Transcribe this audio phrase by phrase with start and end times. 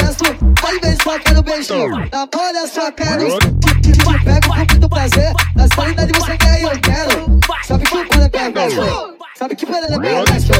[0.00, 0.24] gesto,
[0.60, 2.04] vai ver só quero beijinho.
[2.04, 2.28] Então.
[2.32, 3.38] Namora só quero,
[3.82, 3.92] te
[4.24, 5.32] pego com muito prazer.
[5.54, 7.40] Na sanidade você quer e eu quero.
[7.66, 9.14] Sabe que o quando é perverso, então.
[9.36, 10.52] sabe que quando é perverso,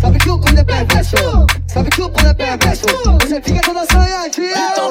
[0.00, 1.16] sabe que o quando é perverso,
[1.68, 2.86] sabe que o quando é perverso.
[3.20, 4.81] Você fica toda sonhadinha.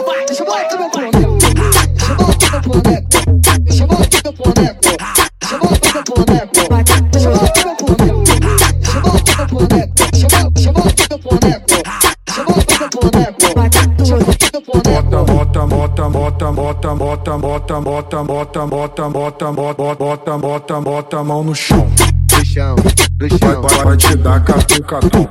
[16.09, 21.17] Bota, bota, bota, bota, bota, bota, bota, bota, bota, bota, bota, bota, bota, bota, bota
[21.19, 21.87] a mão no chão.
[22.25, 23.61] Do chão, do Vai, chão.
[23.83, 25.29] vai te dar catucadão.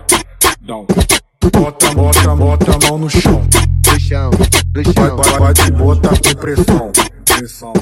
[0.63, 0.87] Dão.
[1.53, 3.43] Bota, bota, bota a mão no chão.
[3.83, 5.17] Do chão, do Vai, chão.
[5.17, 6.93] vai, vai te botar com pressão.
[7.25, 7.73] Pressão.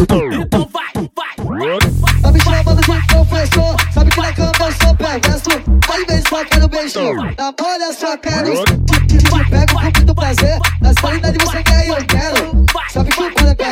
[0.00, 1.78] Então vai, vai,
[2.22, 5.50] Tá me chamando de professor, sabe que na cama eu sou perverso.
[5.92, 7.00] Às vezes só quero beijo,
[7.36, 8.54] na bolha só quero.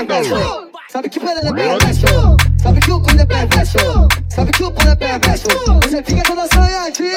[0.05, 2.07] Perverso, sabe que quando é perverso.
[2.63, 3.79] Sabe que o quando é perverso,
[4.29, 5.49] sabe que o quando é perverso.
[5.83, 7.17] Você fica toda sonhadinha.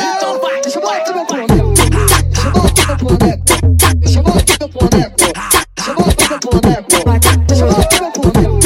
[0.64, 3.44] Deixa eu botar meu boneco, deixa eu botar meu boneco,
[3.98, 5.16] deixa eu botar meu boneco,
[5.76, 6.88] deixa eu botar meu boneco,
[7.48, 8.62] deixa eu botar meu boneco.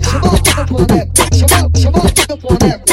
[0.00, 1.12] Deixa eu botar meu boneco.
[1.30, 2.84] Deixa eu deixa eu botar meu boneco.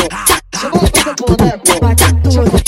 [0.51, 1.61] Deixa eu botar meu boneco.
[1.71, 2.60] Deixa eu botar meu boneco.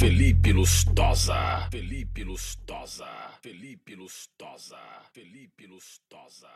[0.00, 1.68] Felipe Lustosa.
[1.70, 3.36] Felipe Lustosa.
[3.42, 4.78] Felipe Lustosa.
[5.12, 6.48] Felipe Lustosa.